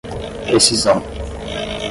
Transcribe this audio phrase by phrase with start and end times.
[0.47, 0.97] rescisão